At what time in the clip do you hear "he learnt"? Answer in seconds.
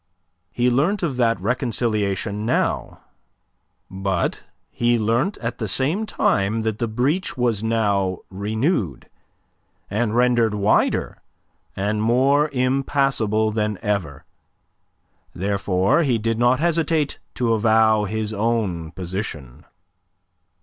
0.51-1.03, 4.71-5.37